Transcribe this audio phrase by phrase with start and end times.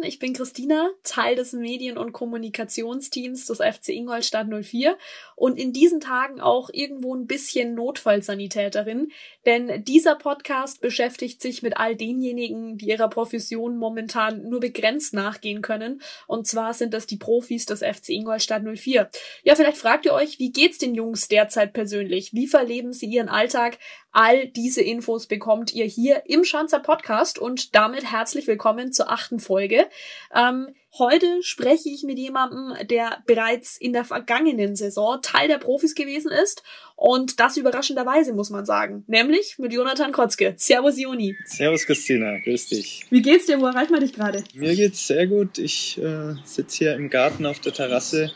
[0.00, 4.96] Draußen, ich bin Christina, Teil des Medien- und Kommunikationsteams des FC Ingolstadt 04
[5.36, 9.10] und in diesen Tagen auch irgendwo ein bisschen Notfallsanitäterin,
[9.46, 15.62] denn dieser Podcast beschäftigt sich mit all denjenigen, die ihrer Profession momentan nur begrenzt nachgehen
[15.62, 19.10] können und zwar sind das die Profis des FC Ingolstadt 04.
[19.44, 22.32] Ja, vielleicht fragt ihr euch, wie geht's den Jungs derzeit persönlich?
[22.32, 23.78] Wie verleben sie ihren Alltag?
[24.12, 29.38] All diese Infos bekommt ihr hier im Schanzer Podcast und damit herzlich willkommen zur achten
[29.38, 29.86] Folge.
[30.34, 35.94] Ähm, heute spreche ich mit jemandem, der bereits in der vergangenen Saison Teil der Profis
[35.94, 36.64] gewesen ist
[36.96, 39.04] und das überraschenderweise, muss man sagen.
[39.06, 40.54] Nämlich mit Jonathan Kotzke.
[40.56, 41.36] Servus, Joni.
[41.44, 42.38] Servus, Christina.
[42.38, 43.06] Grüß dich.
[43.10, 43.60] Wie geht's dir?
[43.60, 44.42] Wo erreicht man dich gerade?
[44.54, 45.56] Mir geht's sehr gut.
[45.58, 48.32] Ich äh, sitze hier im Garten auf der Terrasse,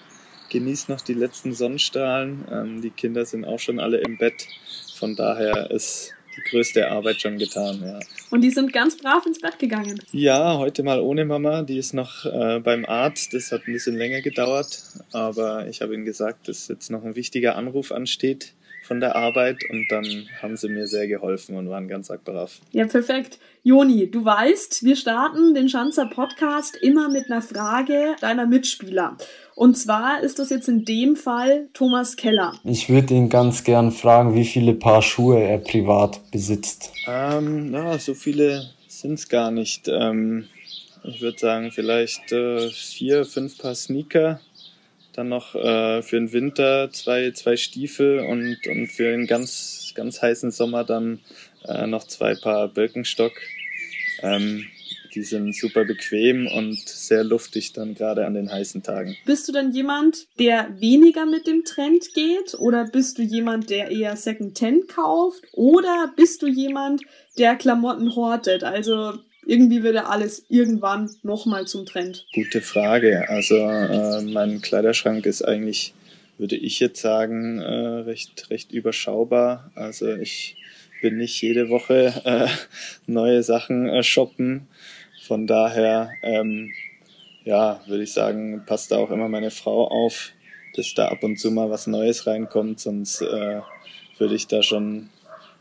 [0.51, 2.45] genieße noch die letzten Sonnenstrahlen.
[2.49, 4.47] Ähm, die Kinder sind auch schon alle im Bett.
[4.95, 8.01] Von daher ist die größte Arbeit schon getan, ja.
[8.31, 10.01] Und die sind ganz brav ins Bett gegangen.
[10.13, 11.63] Ja, heute mal ohne Mama.
[11.63, 13.35] Die ist noch äh, beim Arzt.
[13.35, 14.83] Das hat ein bisschen länger gedauert.
[15.13, 19.65] Aber ich habe ihnen gesagt, dass jetzt noch ein wichtiger Anruf ansteht von der Arbeit
[19.71, 22.61] und dann haben sie mir sehr geholfen und waren ganz brav.
[22.73, 23.39] Ja, perfekt.
[23.67, 29.17] Joni, du weißt, wir starten den Schanzer Podcast immer mit einer Frage deiner Mitspieler.
[29.55, 32.53] Und zwar ist das jetzt in dem Fall Thomas Keller.
[32.65, 36.93] Ich würde ihn ganz gern fragen, wie viele Paar Schuhe er privat besitzt.
[37.07, 39.89] Ähm, na, so viele sind es gar nicht.
[39.89, 40.45] Ähm,
[41.03, 44.41] ich würde sagen, vielleicht äh, vier, fünf Paar Sneaker.
[45.15, 50.21] Dann noch äh, für den Winter zwei, zwei Stiefel und, und für den ganz, ganz
[50.21, 51.21] heißen Sommer dann
[51.67, 53.33] äh, noch zwei Paar Birkenstock.
[54.25, 54.67] Ähm,
[55.15, 59.17] die sind super bequem und sehr luftig dann gerade an den heißen Tagen.
[59.25, 63.91] Bist du dann jemand, der weniger mit dem Trend geht oder bist du jemand, der
[63.91, 67.03] eher Second-Hand kauft oder bist du jemand,
[67.39, 68.65] der Klamotten hortet?
[68.65, 69.15] Also
[69.47, 72.27] irgendwie wird ja alles irgendwann nochmal zum Trend.
[72.35, 73.29] Gute Frage.
[73.29, 75.95] Also äh, mein Kleiderschrank ist eigentlich,
[76.39, 79.71] würde ich jetzt sagen, äh, recht, recht überschaubar.
[79.75, 80.57] Also ich
[81.05, 82.49] bin nicht jede Woche äh,
[83.07, 84.69] neue Sachen äh, shoppen.
[85.21, 86.73] Von daher, ähm,
[87.45, 90.33] ja, würde ich sagen, passt da auch immer meine Frau auf,
[90.75, 93.61] dass da ab und zu mal was Neues reinkommt, sonst äh,
[94.17, 95.11] würde ich da schon,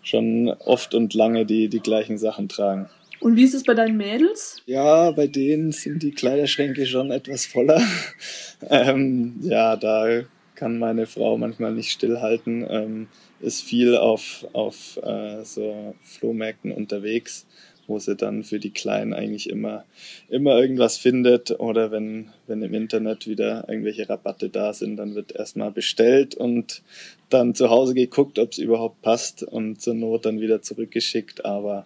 [0.01, 2.89] schon oft und lange die, die gleichen Sachen tragen.
[3.19, 4.61] Und wie ist es bei deinen Mädels?
[4.65, 7.81] Ja, bei denen sind die Kleiderschränke schon etwas voller.
[8.69, 10.21] ähm, ja, da
[10.55, 13.07] kann meine Frau manchmal nicht stillhalten, ähm,
[13.43, 17.45] ist viel auf, auf äh, so Flohmärkten unterwegs
[17.87, 19.85] wo sie dann für die Kleinen eigentlich immer,
[20.29, 21.59] immer irgendwas findet.
[21.59, 26.81] Oder wenn, wenn im Internet wieder irgendwelche Rabatte da sind, dann wird erstmal bestellt und
[27.29, 31.45] dann zu Hause geguckt, ob es überhaupt passt und zur Not dann wieder zurückgeschickt.
[31.45, 31.85] Aber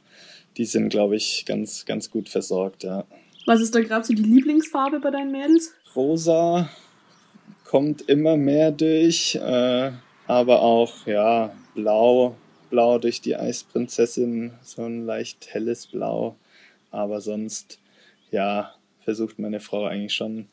[0.57, 3.05] die sind, glaube ich, ganz, ganz gut versorgt, ja.
[3.45, 5.73] Was ist da gerade so die Lieblingsfarbe bei deinen Mädels?
[5.95, 6.69] Rosa
[7.63, 9.91] kommt immer mehr durch, äh,
[10.27, 12.35] aber auch, ja, blau
[12.69, 16.35] Blau durch die Eisprinzessin, so ein leicht helles Blau.
[16.91, 17.79] Aber sonst,
[18.31, 18.73] ja,
[19.03, 20.47] versucht meine Frau eigentlich schon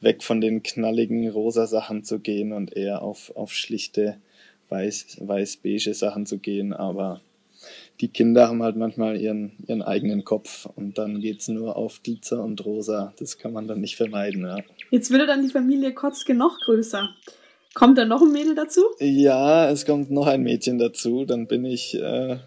[0.00, 4.16] weg von den knalligen rosa Sachen zu gehen und eher auf, auf schlichte
[4.70, 6.72] weiß, weiß-beige Sachen zu gehen.
[6.72, 7.20] Aber
[8.00, 12.02] die Kinder haben halt manchmal ihren, ihren eigenen Kopf und dann geht es nur auf
[12.02, 13.12] Glitzer und Rosa.
[13.18, 14.46] Das kann man dann nicht vermeiden.
[14.46, 14.58] Ja.
[14.90, 17.10] Jetzt würde dann die Familie Kotzke noch größer.
[17.74, 18.82] Kommt da noch ein Mädel dazu?
[18.98, 21.24] Ja, es kommt noch ein Mädchen dazu.
[21.24, 22.38] Dann bin ich äh,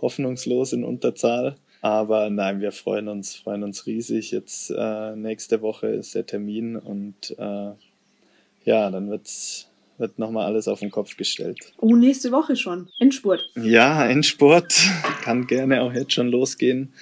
[0.00, 1.56] hoffnungslos in Unterzahl.
[1.80, 4.30] Aber nein, wir freuen uns, freuen uns riesig.
[4.30, 7.72] Jetzt äh, nächste Woche ist der Termin und äh,
[8.64, 9.68] ja, dann wird's
[9.98, 11.72] wird nochmal alles auf den Kopf gestellt.
[11.78, 12.88] Oh, nächste Woche schon.
[13.00, 13.50] Endspurt.
[13.56, 14.74] Ja, Endspurt.
[15.22, 16.92] Kann gerne auch jetzt schon losgehen.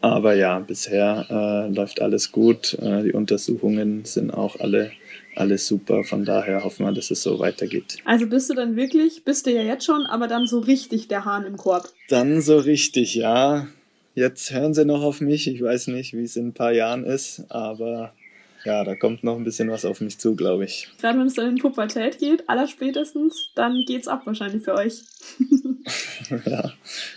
[0.00, 2.74] Aber ja, bisher äh, läuft alles gut.
[2.74, 4.92] Äh, die Untersuchungen sind auch alle
[5.36, 6.04] alles super.
[6.04, 7.98] Von daher hoffen wir, dass es so weitergeht.
[8.04, 11.24] Also bist du dann wirklich, bist du ja jetzt schon, aber dann so richtig der
[11.24, 11.88] Hahn im Korb?
[12.08, 13.66] Dann so richtig, ja.
[14.14, 15.48] Jetzt hören sie noch auf mich.
[15.48, 18.12] Ich weiß nicht, wie es in ein paar Jahren ist, aber
[18.64, 20.88] ja, da kommt noch ein bisschen was auf mich zu, glaube ich.
[21.00, 25.02] Gerade wenn es dann in Pubertät geht, allerspätestens, dann geht's ab wahrscheinlich für euch.
[26.46, 26.72] ja,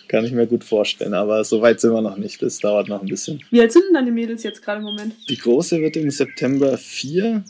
[0.10, 2.42] kann ich mir gut vorstellen, aber so weit sind wir noch nicht.
[2.42, 3.42] Das dauert noch ein bisschen.
[3.50, 5.16] Wie alt sind denn deine Mädels jetzt gerade im Moment?
[5.30, 7.46] Die große wird im September vier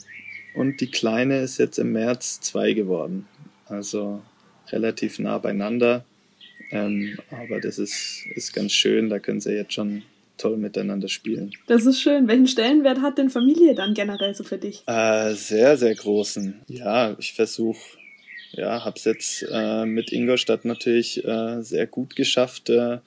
[0.58, 3.28] und die kleine ist jetzt im März zwei geworden.
[3.68, 4.22] Also
[4.70, 6.04] relativ nah beieinander.
[6.72, 10.04] Ähm, aber das ist, ist ganz schön, da können sie jetzt schon
[10.38, 11.52] toll miteinander spielen.
[11.68, 12.28] Das ist schön.
[12.28, 14.84] Welchen Stellenwert hat denn Familie dann generell so für dich?
[14.88, 16.62] Äh, sehr, sehr großen.
[16.68, 17.80] Ja, ich versuche,
[18.52, 23.00] ja, habe es jetzt äh, mit Ingolstadt natürlich äh, sehr gut geschafft, äh,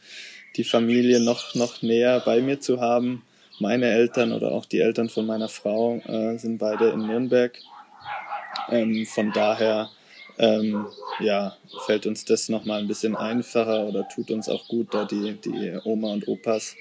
[0.56, 3.22] die Familie noch, noch näher bei mir zu haben.
[3.60, 7.56] Meine Eltern oder auch die Eltern von meiner Frau äh, sind beide in Nürnberg.
[8.70, 9.90] Ähm, von daher
[10.38, 10.86] ähm,
[11.20, 15.34] ja, fällt uns das nochmal ein bisschen einfacher oder tut uns auch gut, da die,
[15.34, 16.74] die Oma und Opas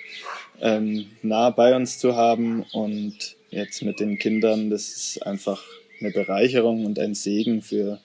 [0.62, 2.64] ähm, nah bei uns zu haben.
[2.72, 5.62] Und jetzt mit den Kindern, das ist einfach
[6.00, 8.00] eine Bereicherung und ein Segen für,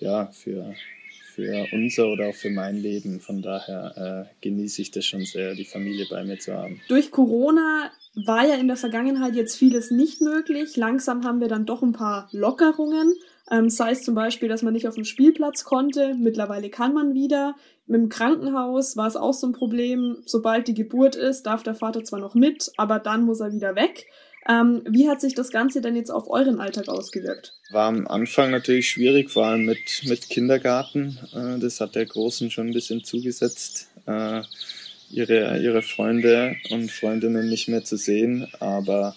[0.00, 0.74] ja, für,
[1.38, 3.20] für unser oder auch für mein Leben.
[3.20, 6.80] Von daher äh, genieße ich das schon sehr, die Familie bei mir zu haben.
[6.88, 10.76] Durch Corona war ja in der Vergangenheit jetzt vieles nicht möglich.
[10.76, 13.14] Langsam haben wir dann doch ein paar Lockerungen.
[13.52, 16.16] Ähm, sei es zum Beispiel, dass man nicht auf dem Spielplatz konnte.
[16.18, 17.54] Mittlerweile kann man wieder.
[17.86, 20.16] Mit dem Krankenhaus war es auch so ein Problem.
[20.26, 23.76] Sobald die Geburt ist, darf der Vater zwar noch mit, aber dann muss er wieder
[23.76, 24.06] weg.
[24.48, 27.52] Ähm, wie hat sich das Ganze denn jetzt auf euren Alltag ausgewirkt?
[27.70, 31.18] War am Anfang natürlich schwierig, vor allem mit, mit Kindergarten.
[31.34, 34.40] Äh, das hat der Großen schon ein bisschen zugesetzt, äh,
[35.10, 38.48] ihre, ihre Freunde und Freundinnen nicht mehr zu sehen.
[38.58, 39.14] Aber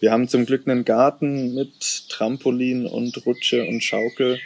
[0.00, 4.38] wir haben zum Glück einen Garten mit Trampolin und Rutsche und Schaukel.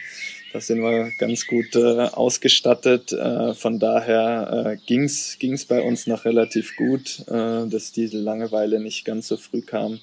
[0.52, 3.12] Da sind wir ganz gut äh, ausgestattet.
[3.12, 8.79] Äh, von daher äh, ging's ging's bei uns noch relativ gut, äh, dass diese Langeweile
[8.79, 9.99] nicht ganz so früh kam.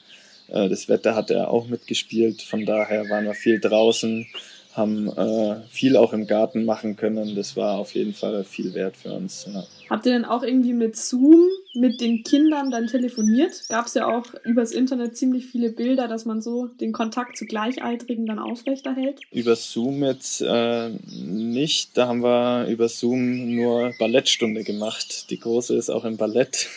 [0.49, 2.41] Äh, das Wetter hat er auch mitgespielt.
[2.41, 4.27] Von daher waren wir viel draußen,
[4.73, 7.35] haben äh, viel auch im Garten machen können.
[7.35, 9.47] Das war auf jeden Fall viel wert für uns.
[9.51, 9.63] Ja.
[9.89, 13.63] Habt ihr denn auch irgendwie mit Zoom mit den Kindern dann telefoniert?
[13.69, 17.45] Gab es ja auch übers Internet ziemlich viele Bilder, dass man so den Kontakt zu
[17.45, 19.19] Gleichaltrigen dann aufrechterhält?
[19.31, 21.97] Über Zoom jetzt äh, nicht.
[21.97, 25.29] Da haben wir über Zoom nur Ballettstunde gemacht.
[25.29, 26.67] Die große ist auch im Ballett.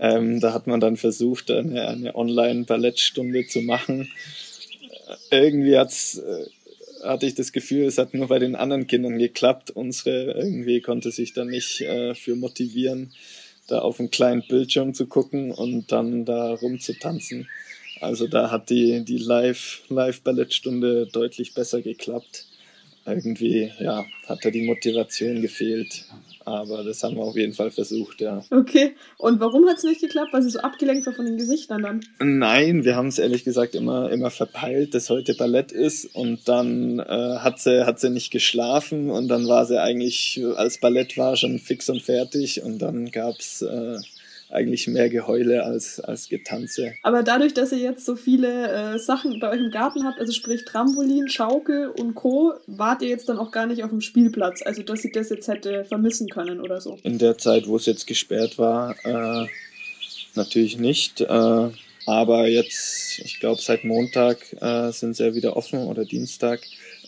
[0.00, 4.10] Ähm, da hat man dann versucht, eine, eine Online-Ballettstunde zu machen.
[5.30, 6.46] Irgendwie hat's äh,
[7.02, 9.70] hatte ich das Gefühl, es hat nur bei den anderen Kindern geklappt.
[9.70, 13.12] Unsere irgendwie konnte sich da nicht äh, für motivieren,
[13.66, 17.48] da auf einen kleinen Bildschirm zu gucken und dann da rumzutanzen.
[18.00, 22.47] Also da hat die, die Live-Ballettstunde Live deutlich besser geklappt.
[23.08, 26.04] Irgendwie, ja, hat da die Motivation gefehlt.
[26.44, 28.42] Aber das haben wir auf jeden Fall versucht, ja.
[28.50, 28.94] Okay.
[29.18, 30.32] Und warum hat es nicht geklappt?
[30.32, 32.00] Weil sie so abgelenkt war von den Gesichtern dann?
[32.20, 36.06] Nein, wir haben es ehrlich gesagt immer, immer verpeilt, dass heute Ballett ist.
[36.14, 39.10] Und dann äh, hat, sie, hat sie nicht geschlafen.
[39.10, 42.62] Und dann war sie eigentlich, als Ballett war, schon fix und fertig.
[42.62, 43.98] Und dann gab's äh,
[44.50, 46.94] eigentlich mehr Geheule als, als Getanze.
[47.02, 50.32] Aber dadurch, dass ihr jetzt so viele äh, Sachen bei euch im Garten habt, also
[50.32, 54.62] sprich Trampolin, Schaukel und Co., wart ihr jetzt dann auch gar nicht auf dem Spielplatz,
[54.62, 56.98] also dass sie das jetzt hätte vermissen können oder so?
[57.02, 59.46] In der Zeit, wo es jetzt gesperrt war, äh,
[60.34, 61.20] natürlich nicht.
[61.20, 61.68] Äh,
[62.06, 66.60] aber jetzt, ich glaube, seit Montag äh, sind sie ja wieder offen oder Dienstag.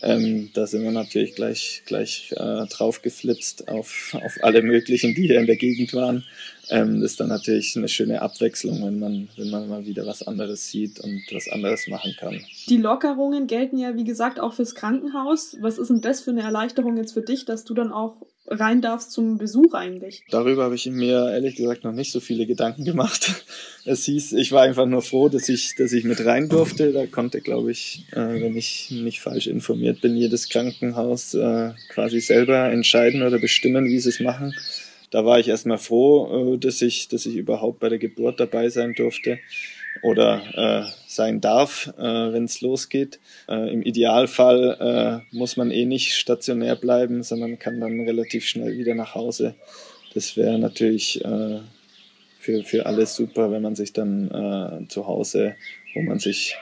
[0.03, 5.27] Ähm, da sind wir natürlich gleich, gleich äh, drauf geflitzt auf, auf alle möglichen, die
[5.27, 6.23] hier in der Gegend waren.
[6.71, 10.25] Ähm, das ist dann natürlich eine schöne Abwechslung, wenn man, wenn man mal wieder was
[10.25, 12.39] anderes sieht und was anderes machen kann.
[12.69, 15.57] Die Lockerungen gelten ja, wie gesagt, auch fürs Krankenhaus.
[15.59, 18.15] Was ist denn das für eine Erleichterung jetzt für dich, dass du dann auch
[18.47, 20.23] rein darfst zum Besuch eigentlich?
[20.29, 23.43] Darüber habe ich mir ehrlich gesagt noch nicht so viele Gedanken gemacht.
[23.83, 26.93] Es hieß, ich war einfach nur froh, dass ich, dass ich mit rein durfte.
[26.93, 32.19] Da konnte, glaube ich, äh, wenn ich nicht falsch informiert bin, jedes Krankenhaus äh, quasi
[32.19, 34.53] selber entscheiden oder bestimmen, wie sie es machen.
[35.11, 38.69] Da war ich erstmal froh, äh, dass ich, dass ich überhaupt bei der Geburt dabei
[38.69, 39.39] sein durfte
[40.01, 43.19] oder äh, sein darf, äh, wenn es losgeht.
[43.47, 48.77] Äh, Im Idealfall äh, muss man eh nicht stationär bleiben, sondern kann dann relativ schnell
[48.77, 49.55] wieder nach Hause.
[50.13, 51.59] Das wäre natürlich äh,
[52.39, 55.55] für, für alles super, wenn man sich dann äh, zu Hause,
[55.93, 56.55] wo man sich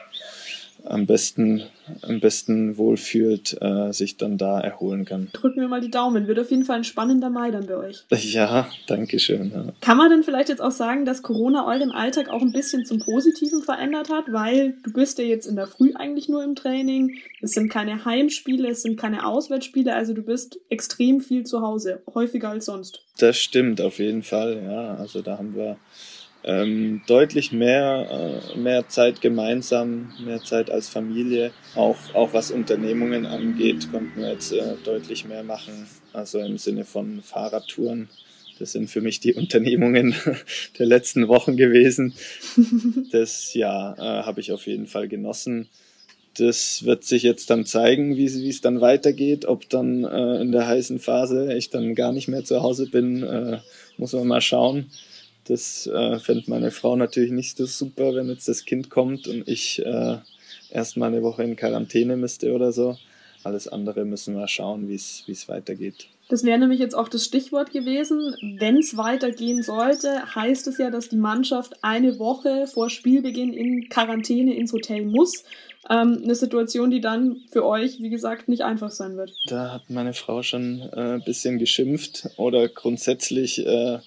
[0.84, 1.62] am besten,
[2.02, 5.28] am besten wohlfühlt, äh, sich dann da erholen kann.
[5.32, 6.26] Drücken wir mal die Daumen.
[6.26, 8.04] Wird auf jeden Fall ein spannender Mai dann bei euch.
[8.30, 9.50] Ja, danke schön.
[9.52, 9.72] Ja.
[9.80, 13.00] Kann man denn vielleicht jetzt auch sagen, dass Corona euren Alltag auch ein bisschen zum
[13.00, 14.26] Positiven verändert hat?
[14.30, 17.16] Weil du bist ja jetzt in der Früh eigentlich nur im Training.
[17.40, 19.94] Es sind keine Heimspiele, es sind keine Auswärtsspiele.
[19.94, 23.02] Also du bist extrem viel zu Hause, häufiger als sonst.
[23.18, 24.94] Das stimmt auf jeden Fall, ja.
[24.94, 25.76] Also da haben wir
[26.42, 31.52] ähm, deutlich mehr, äh, mehr Zeit gemeinsam, mehr Zeit als Familie.
[31.74, 35.86] Auch, auch was Unternehmungen angeht, konnten wir jetzt äh, deutlich mehr machen.
[36.12, 38.08] Also im Sinne von Fahrradtouren.
[38.58, 40.14] Das sind für mich die Unternehmungen
[40.78, 42.14] der letzten Wochen gewesen.
[43.12, 45.68] Das ja, äh, habe ich auf jeden Fall genossen.
[46.38, 49.46] Das wird sich jetzt dann zeigen, wie es dann weitergeht.
[49.46, 53.24] Ob dann äh, in der heißen Phase ich dann gar nicht mehr zu Hause bin,
[53.24, 53.58] äh,
[53.96, 54.86] muss man mal schauen
[55.50, 59.48] Das äh, fände meine Frau natürlich nicht so super, wenn jetzt das Kind kommt und
[59.48, 60.18] ich äh,
[60.70, 62.96] erst mal eine Woche in Quarantäne müsste oder so.
[63.42, 66.06] Alles andere müssen wir schauen, wie es weitergeht.
[66.28, 68.36] Das wäre nämlich jetzt auch das Stichwort gewesen.
[68.60, 73.88] Wenn es weitergehen sollte, heißt es ja, dass die Mannschaft eine Woche vor Spielbeginn in
[73.88, 75.42] Quarantäne ins Hotel muss.
[75.90, 79.32] Ähm, eine Situation, die dann für euch, wie gesagt, nicht einfach sein wird.
[79.46, 83.98] Da hat meine Frau schon äh, ein bisschen geschimpft oder grundsätzlich äh,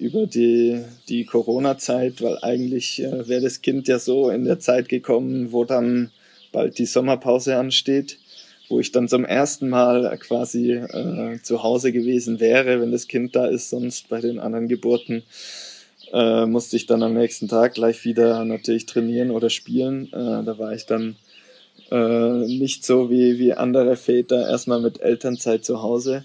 [0.00, 4.88] über die, die Corona-Zeit, weil eigentlich äh, wäre das Kind ja so in der Zeit
[4.88, 6.10] gekommen, wo dann
[6.52, 8.18] bald die Sommerpause ansteht
[8.70, 13.34] wo ich dann zum ersten Mal quasi äh, zu Hause gewesen wäre, wenn das Kind
[13.34, 13.68] da ist.
[13.68, 15.24] Sonst bei den anderen Geburten
[16.12, 20.06] äh, musste ich dann am nächsten Tag gleich wieder natürlich trainieren oder spielen.
[20.12, 21.16] Äh, da war ich dann
[21.90, 26.24] äh, nicht so wie, wie andere Väter erstmal mit Elternzeit zu Hause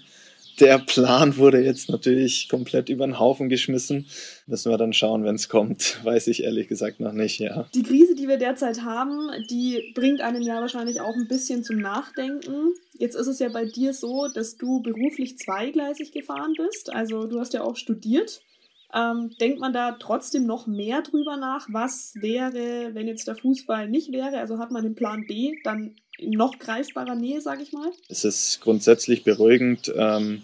[0.60, 4.06] der Plan wurde jetzt natürlich komplett über den Haufen geschmissen.
[4.46, 6.02] Müssen wir dann schauen, wenn es kommt.
[6.04, 7.68] Weiß ich ehrlich gesagt noch nicht, ja.
[7.74, 11.78] Die Krise, die wir derzeit haben, die bringt einem ja wahrscheinlich auch ein bisschen zum
[11.78, 12.74] Nachdenken.
[12.94, 16.92] Jetzt ist es ja bei dir so, dass du beruflich zweigleisig gefahren bist.
[16.92, 18.40] Also du hast ja auch studiert.
[18.96, 23.88] Ähm, denkt man da trotzdem noch mehr drüber nach, was wäre, wenn jetzt der Fußball
[23.88, 24.38] nicht wäre?
[24.38, 27.90] Also hat man den Plan B dann in noch greifbarer Nähe, sage ich mal?
[28.08, 30.42] Es ist grundsätzlich beruhigend, ähm,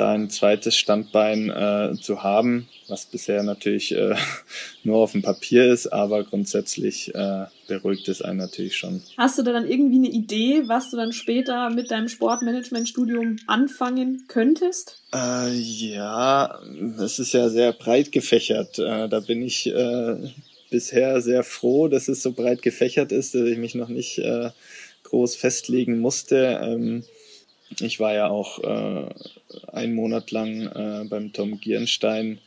[0.00, 4.14] da ein zweites Standbein äh, zu haben, was bisher natürlich äh,
[4.82, 9.02] nur auf dem Papier ist, aber grundsätzlich äh, beruhigt es einen natürlich schon.
[9.18, 14.24] Hast du da dann irgendwie eine Idee, was du dann später mit deinem Sportmanagement-Studium anfangen
[14.26, 15.02] könntest?
[15.14, 16.58] Äh, ja,
[16.98, 18.78] es ist ja sehr breit gefächert.
[18.78, 20.16] Äh, da bin ich äh,
[20.70, 24.22] bisher sehr froh, dass es so breit gefächert ist, dass ich mich noch nicht
[25.02, 26.60] groß festlegen musste.
[26.62, 27.04] Ähm,
[27.78, 29.08] ich war ja auch äh,
[29.72, 32.38] einen Monat lang äh, beim Tom Gierenstein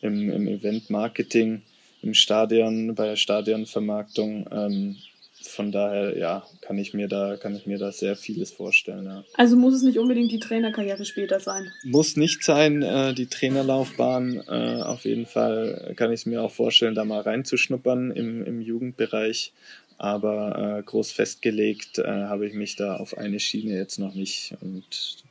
[0.00, 1.62] im, im Event-Marketing,
[2.02, 4.48] im Stadion, bei der Stadionvermarktung.
[4.50, 4.96] Ähm,
[5.42, 9.06] von daher, ja, kann ich mir da, kann ich mir da sehr vieles vorstellen.
[9.06, 9.24] Ja.
[9.34, 11.70] Also muss es nicht unbedingt die Trainerkarriere später sein?
[11.82, 14.42] Muss nicht sein, äh, die Trainerlaufbahn.
[14.46, 18.60] Äh, auf jeden Fall kann ich es mir auch vorstellen, da mal reinzuschnuppern im, im
[18.60, 19.52] Jugendbereich.
[20.02, 24.54] Aber äh, groß festgelegt äh, habe ich mich da auf eine Schiene jetzt noch nicht
[24.62, 24.82] und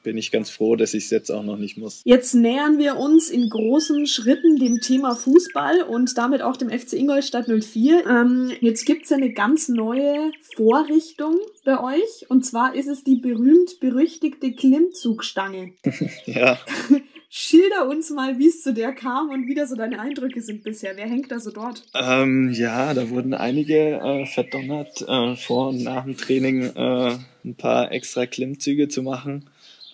[0.03, 2.01] bin ich ganz froh, dass ich es jetzt auch noch nicht muss.
[2.03, 6.93] Jetzt nähern wir uns in großen Schritten dem Thema Fußball und damit auch dem FC
[6.93, 8.05] Ingolstadt 04.
[8.05, 13.15] Ähm, jetzt gibt es eine ganz neue Vorrichtung bei euch und zwar ist es die
[13.15, 15.73] berühmt-berüchtigte Klimmzugstange.
[16.27, 16.59] ja.
[17.31, 20.63] Schilder uns mal, wie es zu der kam und wie da so deine Eindrücke sind
[20.63, 20.98] bisher.
[20.98, 21.83] Wer hängt da so dort?
[21.93, 27.55] Ähm, ja, da wurden einige äh, verdonnert, äh, vor und nach dem Training äh, ein
[27.55, 29.48] paar extra Klimmzüge zu machen.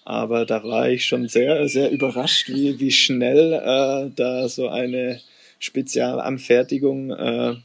[0.06, 5.20] Aber da war ich schon sehr, sehr überrascht, wie, wie schnell äh, da so eine
[5.60, 7.56] Spezialanfertigung äh,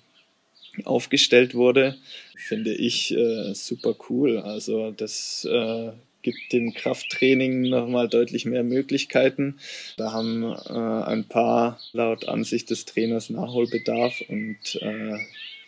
[0.85, 1.97] aufgestellt wurde.
[2.35, 4.39] Finde ich äh, super cool.
[4.39, 5.91] Also das äh,
[6.23, 9.59] gibt dem Krafttraining nochmal deutlich mehr Möglichkeiten.
[9.97, 15.19] Da haben äh, ein paar laut Ansicht des Trainers Nachholbedarf und äh,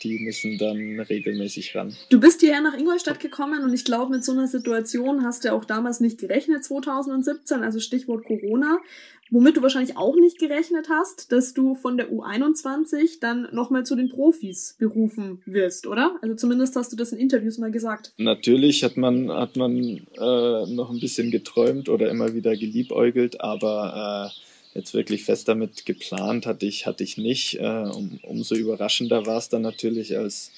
[0.02, 1.94] die müssen dann regelmäßig ran.
[2.08, 5.52] Du bist hierher nach Ingolstadt gekommen und ich glaube, mit so einer Situation hast du
[5.52, 8.78] auch damals nicht gerechnet, 2017, also Stichwort Corona.
[9.34, 13.96] Womit du wahrscheinlich auch nicht gerechnet hast, dass du von der U21 dann nochmal zu
[13.96, 16.18] den Profis berufen wirst, oder?
[16.20, 18.12] Also zumindest hast du das in Interviews mal gesagt.
[18.18, 24.30] Natürlich hat man, hat man äh, noch ein bisschen geträumt oder immer wieder geliebäugelt, aber
[24.30, 27.58] äh, jetzt wirklich fest damit geplant hatte ich, hatte ich nicht.
[27.60, 30.52] Äh, um, umso überraschender war es dann natürlich, als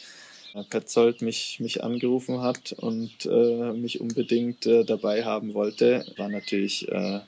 [0.70, 6.04] Petzold mich, mich angerufen hat und äh, mich unbedingt äh, dabei haben wollte.
[6.16, 7.20] War natürlich äh,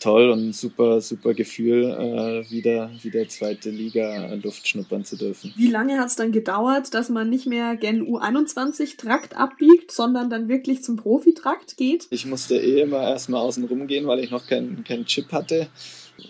[0.00, 5.52] toll und ein super, super Gefühl, äh, wieder, wieder zweite Liga Luft schnuppern zu dürfen.
[5.56, 10.48] Wie lange hat es dann gedauert, dass man nicht mehr gen U21-Trakt abbiegt, sondern dann
[10.48, 12.08] wirklich zum Profitrakt geht?
[12.10, 15.68] Ich musste eh immer erstmal außen rum gehen, weil ich noch keinen kein Chip hatte.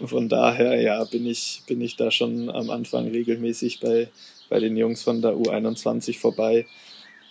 [0.04, 4.08] Von daher, ja, bin ich, bin ich da schon am Anfang regelmäßig bei,
[4.48, 6.66] bei den Jungs von der U21 vorbei.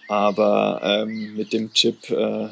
[0.07, 2.47] Aber ähm, mit dem Chip, äh,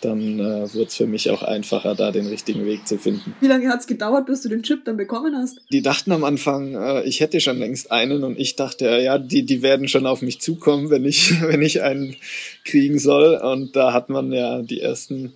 [0.00, 3.34] dann äh, wird es für mich auch einfacher, da den richtigen Weg zu finden.
[3.40, 5.58] Wie lange hat es gedauert, bis du den Chip dann bekommen hast?
[5.70, 9.44] Die dachten am Anfang, äh, ich hätte schon längst einen und ich dachte, ja, die,
[9.44, 12.16] die werden schon auf mich zukommen, wenn ich, wenn ich einen
[12.64, 13.36] kriegen soll.
[13.36, 15.32] Und da hat man ja die ersten,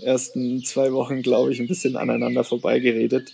[0.00, 3.32] ersten zwei Wochen, glaube ich, ein bisschen aneinander vorbeigeredet.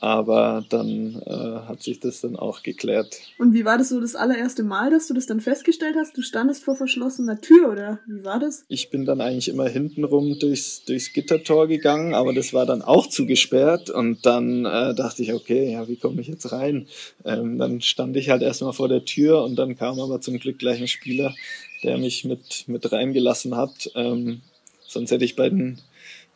[0.00, 3.16] Aber dann äh, hat sich das dann auch geklärt.
[3.38, 6.16] Und wie war das so das allererste Mal, dass du das dann festgestellt hast?
[6.16, 8.64] Du standest vor verschlossener Tür oder wie war das?
[8.68, 13.08] Ich bin dann eigentlich immer hintenrum durchs, durchs Gittertor gegangen, aber das war dann auch
[13.08, 13.90] zugesperrt.
[13.90, 16.86] Und dann äh, dachte ich, okay, ja, wie komme ich jetzt rein?
[17.24, 20.60] Ähm, dann stand ich halt erstmal vor der Tür und dann kam aber zum Glück
[20.60, 21.34] gleich ein Spieler,
[21.82, 23.90] der mich mit, mit reingelassen hat.
[23.96, 24.42] Ähm,
[24.88, 25.78] sonst hätte ich bei den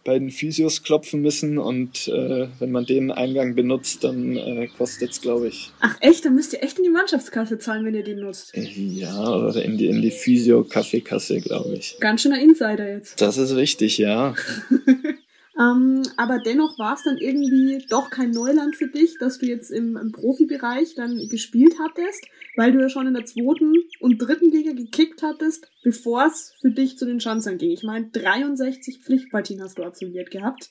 [0.04, 5.12] bei den Physios klopfen müssen und äh, wenn man den Eingang benutzt, dann äh, kostet
[5.12, 5.70] es, glaube ich.
[5.80, 6.24] Ach echt?
[6.24, 8.56] Dann müsst ihr echt in die Mannschaftskasse zahlen, wenn ihr den nutzt.
[8.56, 11.96] Äh, ja, oder in die, in die Physio-Kaffeekasse, glaube ich.
[12.00, 13.20] Ganz schöner Insider jetzt.
[13.20, 14.34] Das ist richtig, ja.
[15.58, 19.70] Ähm, aber dennoch war es dann irgendwie doch kein Neuland für dich, dass du jetzt
[19.70, 24.50] im, im Profibereich dann gespielt hattest, weil du ja schon in der zweiten und dritten
[24.50, 27.70] Liga gekickt hattest, bevor es für dich zu den Schanzern ging.
[27.70, 30.70] Ich meine, 63 Pflichtpartien hast du absolviert gehabt.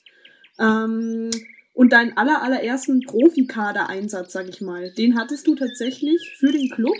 [0.58, 1.30] Ähm,
[1.74, 6.96] und deinen aller, allerersten Profikader-Einsatz, sag ich mal, den hattest du tatsächlich für den Club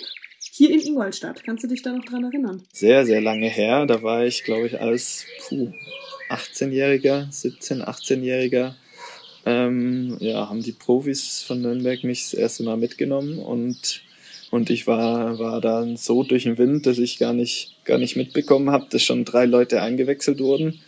[0.50, 1.44] hier in Ingolstadt.
[1.44, 2.62] Kannst du dich da noch dran erinnern?
[2.72, 3.86] Sehr, sehr lange her.
[3.86, 5.72] Da war ich, glaube ich, als puh,
[6.32, 8.74] 18-Jähriger, 17-, 18-Jähriger,
[9.44, 14.02] ähm, ja, haben die Profis von Nürnberg mich das erste Mal mitgenommen und,
[14.50, 18.16] und ich war, war dann so durch den Wind, dass ich gar nicht, gar nicht
[18.16, 20.80] mitbekommen habe, dass schon drei Leute eingewechselt wurden.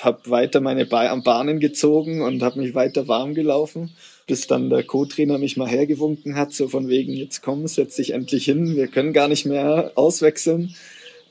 [0.00, 3.90] Habe weiter meine Bahnen gezogen und habe mich weiter warm gelaufen,
[4.26, 8.12] bis dann der Co-Trainer mich mal hergewunken hat, so von wegen, jetzt komm, setz dich
[8.12, 10.74] endlich hin, wir können gar nicht mehr auswechseln.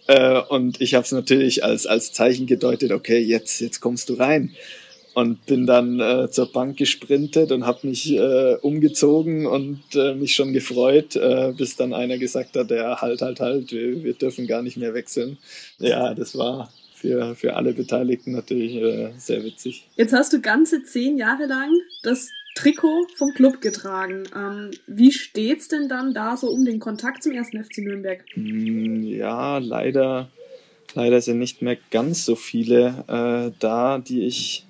[0.09, 4.15] Äh, und ich habe es natürlich als, als Zeichen gedeutet, okay, jetzt, jetzt kommst du
[4.15, 4.55] rein.
[5.13, 10.33] Und bin dann äh, zur Bank gesprintet und habe mich äh, umgezogen und äh, mich
[10.33, 14.47] schon gefreut, äh, bis dann einer gesagt hat, ja, halt, halt, halt, wir, wir dürfen
[14.47, 15.37] gar nicht mehr wechseln.
[15.77, 18.81] Ja, das war für, für alle Beteiligten natürlich
[19.17, 19.87] sehr witzig.
[19.95, 21.69] Jetzt hast du ganze zehn Jahre lang
[22.03, 24.23] das Trikot vom Club getragen.
[24.35, 28.25] Ähm, wie steht's denn dann da so um den Kontakt zum ersten FC Nürnberg?
[28.33, 30.29] Hm, ja, leider,
[30.93, 34.65] leider sind nicht mehr ganz so viele äh, da, die ich,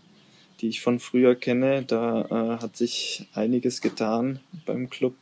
[0.62, 1.82] die ich von früher kenne.
[1.82, 5.16] Da äh, hat sich einiges getan beim Club.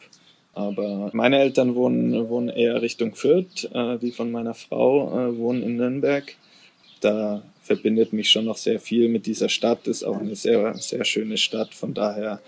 [0.53, 5.63] Aber meine Eltern wohnen, wohnen eher Richtung Fürth, äh, die von meiner Frau äh, wohnen
[5.63, 6.35] in Nürnberg.
[6.99, 9.87] Da verbindet mich schon noch sehr viel mit dieser Stadt.
[9.87, 11.73] Ist auch eine sehr, sehr schöne Stadt.
[11.73, 12.41] Von daher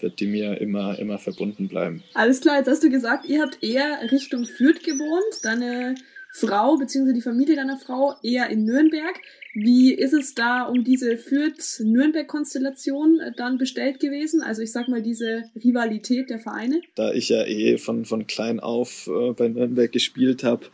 [0.00, 2.02] wird die mir immer, immer verbunden bleiben.
[2.14, 5.94] Alles klar, jetzt hast du gesagt, ihr habt eher Richtung Fürth gewohnt, deine
[6.32, 7.14] Frau bzw.
[7.14, 9.18] die Familie deiner Frau eher in Nürnberg.
[9.54, 14.42] Wie ist es da um diese Fürth-Nürnberg-Konstellation dann bestellt gewesen?
[14.42, 16.82] Also ich sag mal diese Rivalität der Vereine?
[16.94, 20.66] Da ich ja eh von, von klein auf äh, bei Nürnberg gespielt habe,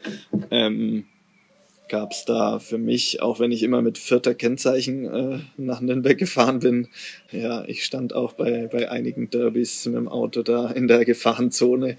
[0.50, 1.04] ähm,
[1.92, 6.16] gab es da für mich, auch wenn ich immer mit vierter Kennzeichen äh, nach Nürnberg
[6.16, 6.88] gefahren bin,
[7.30, 11.98] ja, ich stand auch bei, bei einigen Derbys mit dem Auto da in der Gefahrenzone,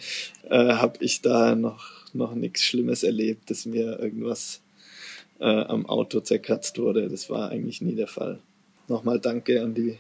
[0.50, 4.64] äh, habe ich da noch, noch nichts Schlimmes erlebt, dass mir irgendwas
[5.40, 7.08] äh, am Auto zerkratzt wurde.
[7.08, 8.40] Das war eigentlich nie der Fall.
[8.88, 10.00] Nochmal danke an die,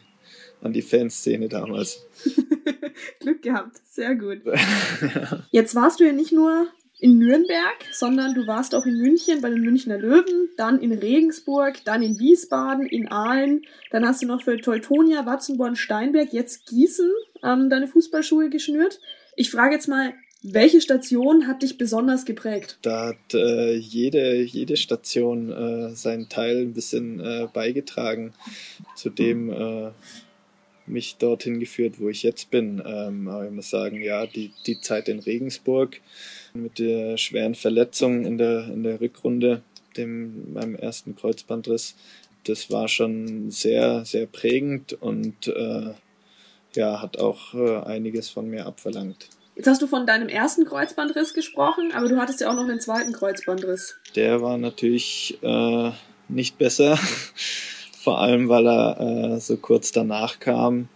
[0.63, 2.03] an die Fanszene damals.
[3.19, 4.41] Glück gehabt, sehr gut.
[4.43, 5.43] ja.
[5.51, 6.65] Jetzt warst du ja nicht nur
[7.03, 11.83] in Nürnberg, sondern du warst auch in München bei den Münchner Löwen, dann in Regensburg,
[11.83, 17.11] dann in Wiesbaden, in Aalen, dann hast du noch für Teutonia, Watzenborn, Steinberg, jetzt Gießen
[17.43, 19.01] ähm, deine Fußballschuhe geschnürt.
[19.35, 20.13] Ich frage jetzt mal,
[20.43, 22.77] welche Station hat dich besonders geprägt?
[22.83, 28.33] Da hat äh, jede, jede Station äh, seinen Teil ein bisschen äh, beigetragen
[28.95, 29.91] zu dem, äh,
[30.85, 32.81] mich dorthin geführt, wo ich jetzt bin.
[32.85, 36.01] Ähm, aber ich muss sagen, ja, die, die Zeit in Regensburg
[36.53, 39.63] mit der schweren Verletzung in der, in der Rückrunde,
[39.97, 41.95] dem, meinem ersten Kreuzbandriss,
[42.45, 45.93] das war schon sehr, sehr prägend und äh,
[46.75, 49.29] ja, hat auch äh, einiges von mir abverlangt.
[49.55, 52.79] Jetzt hast du von deinem ersten Kreuzbandriss gesprochen, aber du hattest ja auch noch einen
[52.79, 53.95] zweiten Kreuzbandriss.
[54.15, 55.91] Der war natürlich äh,
[56.27, 56.97] nicht besser.
[58.03, 60.89] Vor allem weil er äh, so kurz danach kam,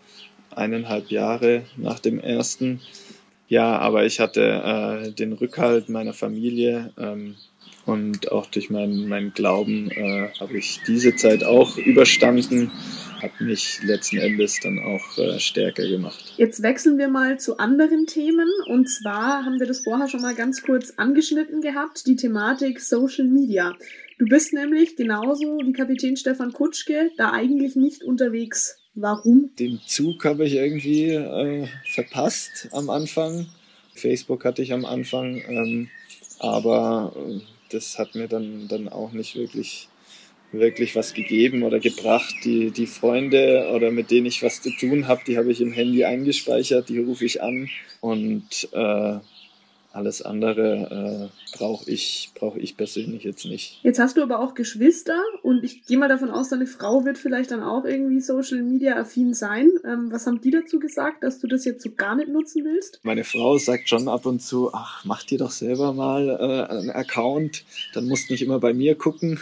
[0.53, 2.81] eineinhalb Jahre nach dem ersten.
[3.47, 7.35] Ja, aber ich hatte äh, den Rückhalt meiner Familie ähm,
[7.85, 12.71] und auch durch meinen, meinen Glauben äh, habe ich diese Zeit auch überstanden,
[13.21, 16.33] hat mich letzten Endes dann auch äh, stärker gemacht.
[16.35, 20.35] Jetzt wechseln wir mal zu anderen Themen und zwar haben wir das vorher schon mal
[20.35, 23.73] ganz kurz angeschnitten gehabt, die Thematik Social Media.
[24.17, 28.79] Du bist nämlich genauso wie Kapitän Stefan Kutschke da eigentlich nicht unterwegs.
[28.95, 29.51] Warum?
[29.59, 33.45] Den Zug habe ich irgendwie äh, verpasst am Anfang.
[33.93, 35.89] Facebook hatte ich am Anfang, ähm,
[36.39, 39.87] aber äh, das hat mir dann, dann auch nicht wirklich
[40.51, 42.33] wirklich was gegeben oder gebracht.
[42.43, 45.73] Die, die Freunde oder mit denen ich was zu tun habe, die habe ich im
[45.73, 49.19] Handy eingespeichert, die rufe ich an und äh,
[49.97, 53.79] alles andere äh, brauche ich, brauch ich persönlich jetzt nicht.
[53.81, 57.17] Jetzt hast du aber auch Geschwister und ich gehe mal davon aus, deine Frau wird
[57.17, 59.71] vielleicht dann auch irgendwie Social Media affin sein.
[59.83, 62.99] Ähm, was haben die dazu gesagt, dass du das jetzt so gar nicht nutzen willst?
[63.01, 66.91] Meine Frau sagt schon ab und zu, ach, mach dir doch selber mal äh, einen
[66.91, 69.39] Account, dann musst du nicht immer bei mir gucken.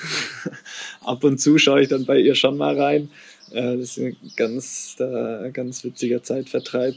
[1.03, 3.09] ab und zu schaue ich dann bei ihr schon mal rein.
[3.51, 6.95] Äh, das ist ein ganz, äh, ganz witziger Zeitvertreib.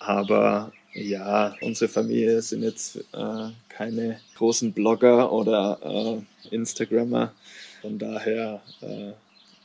[0.00, 7.32] Aber ja, unsere Familie sind jetzt äh, keine großen Blogger oder äh, Instagrammer.
[7.82, 9.12] Von daher äh,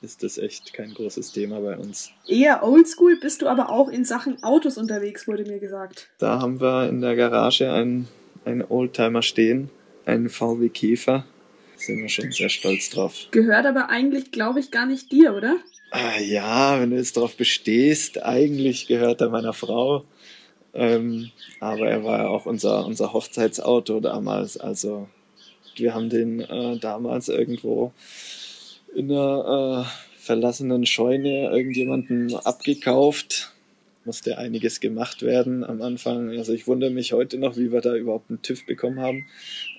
[0.02, 2.12] ist das echt kein großes Thema bei uns.
[2.28, 6.08] Eher oldschool bist du aber auch in Sachen Autos unterwegs, wurde mir gesagt.
[6.18, 8.08] Da haben wir in der Garage einen,
[8.46, 9.70] einen Oldtimer stehen,
[10.06, 11.26] einen VW Käfer.
[11.76, 13.28] Da sind wir schon sehr stolz drauf.
[13.32, 15.58] Gehört aber eigentlich, glaube ich, gar nicht dir, oder?
[15.92, 20.06] Ah, ja, wenn du jetzt darauf bestehst, eigentlich gehört er meiner Frau.
[20.80, 24.56] Ähm, aber er war ja auch unser, unser Hochzeitsauto damals.
[24.56, 25.10] Also
[25.76, 27.92] wir haben den äh, damals irgendwo
[28.96, 33.52] in einer äh, verlassenen Scheune irgendjemanden abgekauft.
[34.06, 36.30] Musste einiges gemacht werden am Anfang.
[36.30, 39.26] Also ich wundere mich heute noch, wie wir da überhaupt einen TÜV bekommen haben.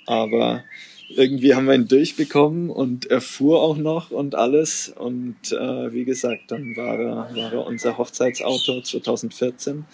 [0.04, 0.64] Aber
[1.08, 4.92] irgendwie haben wir ihn durchbekommen und er fuhr auch noch und alles.
[4.94, 9.86] Und äh, wie gesagt, dann war er, war er unser Hochzeitsauto 2014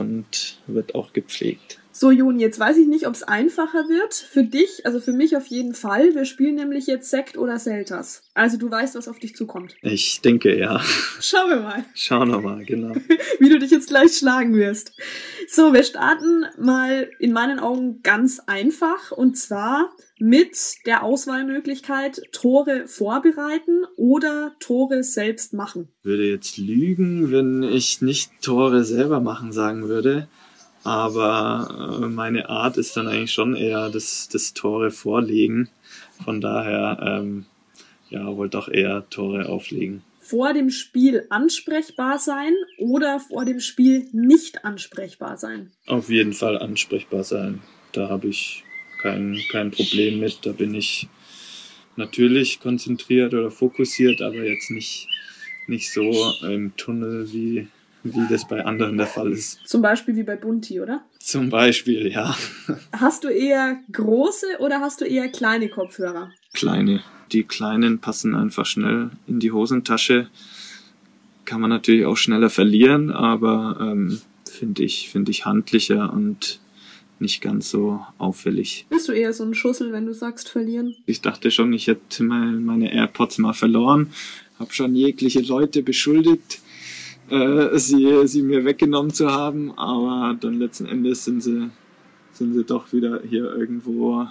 [0.00, 1.79] und wird auch gepflegt.
[2.02, 4.14] So, Juni, jetzt weiß ich nicht, ob es einfacher wird.
[4.14, 6.14] Für dich, also für mich auf jeden Fall.
[6.14, 8.22] Wir spielen nämlich jetzt Sekt oder Selters.
[8.32, 9.76] Also du weißt, was auf dich zukommt.
[9.82, 10.80] Ich denke, ja.
[11.20, 11.84] Schauen wir mal.
[11.92, 12.94] Schauen wir mal, genau.
[13.38, 14.98] Wie du dich jetzt gleich schlagen wirst.
[15.46, 19.12] So, wir starten mal in meinen Augen ganz einfach.
[19.12, 25.88] Und zwar mit der Auswahlmöglichkeit Tore vorbereiten oder Tore selbst machen.
[25.98, 30.28] Ich würde jetzt lügen, wenn ich nicht Tore selber machen sagen würde.
[30.82, 35.68] Aber äh, meine Art ist dann eigentlich schon eher das, das Tore vorlegen.
[36.24, 37.46] Von daher, ähm,
[38.08, 40.02] ja, wollte auch eher Tore auflegen.
[40.20, 45.72] Vor dem Spiel ansprechbar sein oder vor dem Spiel nicht ansprechbar sein?
[45.86, 47.62] Auf jeden Fall ansprechbar sein.
[47.92, 48.64] Da habe ich
[49.02, 50.46] kein, kein Problem mit.
[50.46, 51.08] Da bin ich
[51.96, 55.08] natürlich konzentriert oder fokussiert, aber jetzt nicht,
[55.66, 57.68] nicht so im Tunnel wie
[58.02, 59.60] wie das bei anderen der Fall ist.
[59.66, 61.02] Zum Beispiel wie bei Bunti, oder?
[61.18, 62.36] Zum Beispiel, ja.
[62.92, 66.30] Hast du eher große oder hast du eher kleine Kopfhörer?
[66.52, 67.02] Kleine.
[67.32, 70.28] Die kleinen passen einfach schnell in die Hosentasche.
[71.44, 76.60] Kann man natürlich auch schneller verlieren, aber ähm, finde ich, find ich handlicher und
[77.18, 78.86] nicht ganz so auffällig.
[78.88, 80.96] Bist du eher so ein Schussel, wenn du sagst verlieren?
[81.04, 84.12] Ich dachte schon, ich hätte meine AirPods mal verloren.
[84.58, 86.60] Hab schon jegliche Leute beschuldigt
[87.30, 91.70] äh, sie, sie mir weggenommen zu haben, aber dann letzten Endes sind sie,
[92.32, 94.26] sind sie doch wieder hier irgendwo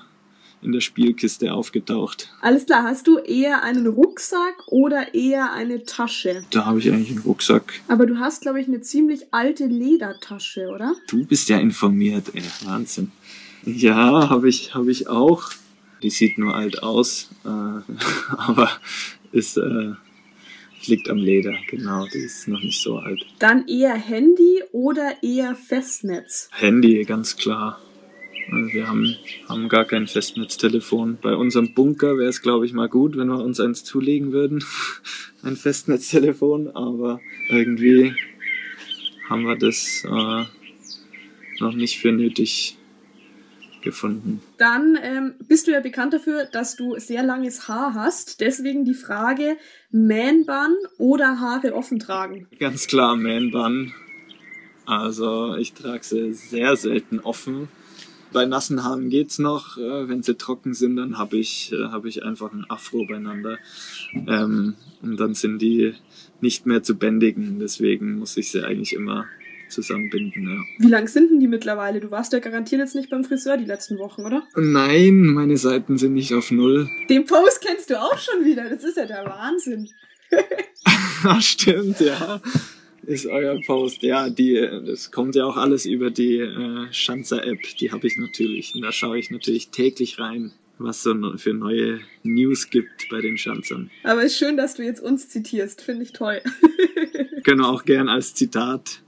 [0.62, 2.30] in der Spielkiste aufgetaucht.
[2.42, 6.44] Alles klar, hast du eher einen Rucksack oder eher eine Tasche?
[6.52, 7.80] Da habe ich eigentlich einen Rucksack.
[7.88, 10.96] Aber du hast, glaube ich, eine ziemlich alte Ledertasche, oder?
[11.08, 12.44] Du bist ja informiert, ey.
[12.66, 13.12] Wahnsinn.
[13.64, 15.52] Ja, habe ich, hab ich auch.
[16.02, 17.48] Die sieht nur alt aus, äh,
[18.38, 18.70] aber
[19.32, 19.92] ist, äh,
[20.90, 23.26] liegt am Leder, genau, die ist noch nicht so alt.
[23.40, 26.50] Dann eher Handy oder eher Festnetz?
[26.52, 27.80] Handy, ganz klar.
[28.52, 29.16] Also wir haben,
[29.48, 31.20] haben gar kein Festnetztelefon.
[31.22, 34.64] Bei unserem Bunker wäre es, glaube ich, mal gut, wenn wir uns eins zulegen würden.
[35.44, 38.14] Ein Festnetztelefon, aber irgendwie
[39.30, 40.46] haben wir das äh,
[41.60, 42.79] noch nicht für nötig
[43.82, 44.42] gefunden.
[44.58, 48.42] Dann ähm, bist du ja bekannt dafür, dass du sehr langes Haar hast.
[48.42, 49.58] Deswegen die Frage,
[49.92, 52.48] Man-Bun oder Haare offen tragen?
[52.60, 53.94] Ganz klar Man-Bun.
[54.86, 57.68] Also ich trage sie sehr selten offen.
[58.32, 59.78] Bei nassen Haaren geht's noch.
[59.78, 63.58] Äh, wenn sie trocken sind, dann habe ich, äh, hab ich einfach ein Afro beieinander.
[64.14, 65.94] Ähm, und dann sind die
[66.42, 67.60] nicht mehr zu bändigen.
[67.60, 69.26] Deswegen muss ich sie eigentlich immer
[69.70, 70.64] zusammenbinden, ja.
[70.78, 72.00] Wie lang sind denn die mittlerweile?
[72.00, 74.44] Du warst ja garantiert jetzt nicht beim Friseur die letzten Wochen, oder?
[74.56, 76.90] Nein, meine Seiten sind nicht auf Null.
[77.10, 78.70] Den Post kennst du auch schon wieder.
[78.70, 79.90] Das ist ja der Wahnsinn.
[81.24, 82.42] Ach, stimmt, ja.
[83.04, 84.04] Ist euer Post.
[84.04, 84.56] Ja, die,
[84.86, 87.60] das kommt ja auch alles über die äh, Schanzer-App.
[87.80, 88.76] Die habe ich natürlich.
[88.76, 93.38] Und da schaue ich natürlich täglich rein was so für neue News gibt bei den
[93.38, 93.92] Schanzern.
[94.04, 95.82] Aber ist schön, dass du jetzt uns zitierst.
[95.82, 96.42] Finde ich toll.
[97.44, 99.02] Können wir auch gern als Zitat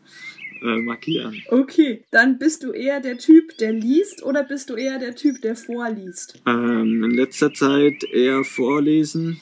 [0.62, 1.42] äh, markieren.
[1.50, 5.42] Okay, dann bist du eher der Typ, der liest oder bist du eher der Typ,
[5.42, 6.42] der vorliest?
[6.46, 9.40] Ähm, in letzter Zeit eher vorlesen.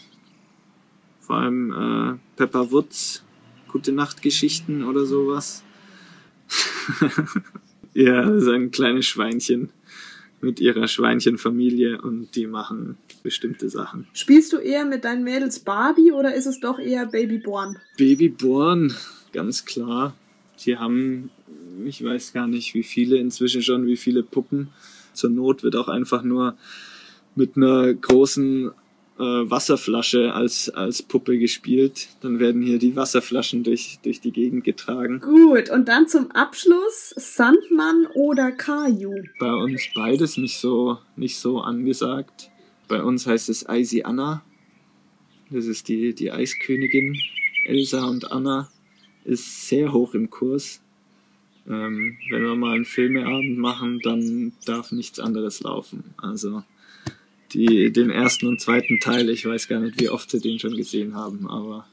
[1.19, 3.23] vor allem äh, Pepper Woods,
[3.71, 5.63] Gute Nachtgeschichten oder sowas.
[7.93, 9.69] ja, so ein kleines Schweinchen
[10.41, 14.07] mit ihrer Schweinchenfamilie und die machen bestimmte Sachen.
[14.13, 17.77] Spielst du eher mit deinen Mädels Barbie oder ist es doch eher Babyborn?
[17.97, 18.95] Babyborn,
[19.33, 20.15] ganz klar.
[20.65, 21.31] Die haben,
[21.85, 24.69] ich weiß gar nicht, wie viele inzwischen schon, wie viele Puppen.
[25.13, 26.55] Zur Not wird auch einfach nur
[27.35, 28.71] mit einer großen
[29.19, 32.09] äh, Wasserflasche als, als Puppe gespielt.
[32.21, 35.19] Dann werden hier die Wasserflaschen durch, durch die Gegend getragen.
[35.19, 39.13] Gut, und dann zum Abschluss Sandmann oder Kaju?
[39.39, 42.49] Bei uns beides nicht so, nicht so angesagt.
[42.87, 44.43] Bei uns heißt es Eisi Anna.
[45.51, 47.17] Das ist die, die Eiskönigin.
[47.65, 48.69] Elsa und Anna
[49.25, 50.81] ist sehr hoch im Kurs.
[51.67, 56.03] Ähm, wenn wir mal einen Filmeabend machen, dann darf nichts anderes laufen.
[56.17, 56.63] Also
[57.53, 59.29] die, den ersten und zweiten Teil.
[59.29, 61.85] Ich weiß gar nicht, wie oft sie den schon gesehen haben, aber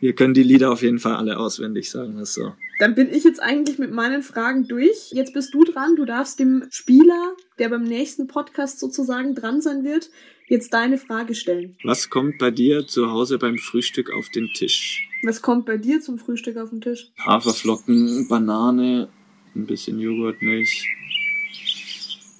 [0.00, 2.54] wir können die Lieder auf jeden Fall alle auswendig, sagen wir so.
[2.78, 5.10] Dann bin ich jetzt eigentlich mit meinen Fragen durch.
[5.12, 5.96] Jetzt bist du dran.
[5.96, 10.10] Du darfst dem Spieler, der beim nächsten Podcast sozusagen dran sein wird,
[10.48, 11.76] jetzt deine Frage stellen.
[11.82, 15.08] Was kommt bei dir zu Hause beim Frühstück auf den Tisch?
[15.22, 17.08] Was kommt bei dir zum Frühstück auf den Tisch?
[17.18, 19.08] Haferflocken, Banane,
[19.54, 20.88] ein bisschen Joghurt, Milch,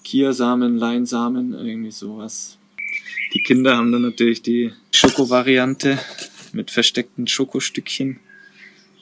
[0.05, 2.59] Kiasamen, Leinsamen, irgendwie sowas.
[3.35, 5.99] Die Kinder haben dann natürlich die Schoko-Variante
[6.53, 8.21] mit versteckten Schokostückchen.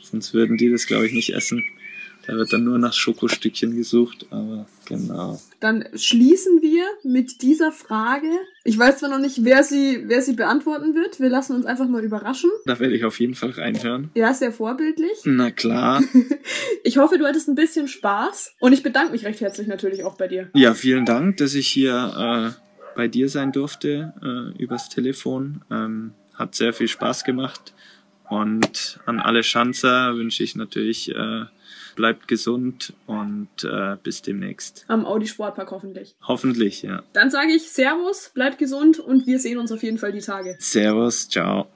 [0.02, 1.62] Sonst würden die das, glaube ich, nicht essen.
[2.26, 5.40] Da wird dann nur nach Schokostückchen gesucht, aber genau.
[5.60, 8.28] Dann schließen wir mit dieser Frage.
[8.64, 11.20] Ich weiß zwar noch nicht, wer sie, wer sie beantworten wird.
[11.20, 12.50] Wir lassen uns einfach mal überraschen.
[12.66, 14.10] Da werde ich auf jeden Fall reinhören.
[14.14, 15.20] Ja, sehr vorbildlich.
[15.24, 16.02] Na klar.
[16.84, 20.16] ich hoffe, du hattest ein bisschen Spaß und ich bedanke mich recht herzlich natürlich auch
[20.16, 20.50] bei dir.
[20.54, 22.60] Ja, vielen Dank, dass ich hier äh,
[22.96, 25.62] bei dir sein durfte äh, übers Telefon.
[25.70, 27.74] Ähm, hat sehr viel Spaß gemacht.
[28.28, 31.44] Und an alle Schanzer wünsche ich natürlich äh,
[31.94, 34.84] bleibt gesund und äh, bis demnächst.
[34.88, 36.16] Am Audi Sportpark hoffentlich.
[36.26, 37.02] Hoffentlich, ja.
[37.12, 40.56] Dann sage ich Servus, bleibt gesund und wir sehen uns auf jeden Fall die Tage.
[40.58, 41.68] Servus, ciao.